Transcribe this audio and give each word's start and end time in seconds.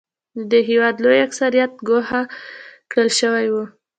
د 0.37 0.39
دې 0.51 0.59
هېواد 0.69 0.95
لوی 1.03 1.17
اکثریت 1.27 1.71
ګوښه 1.87 2.21
کړل 2.91 3.09
شوی 3.19 3.45
و. 3.53 3.55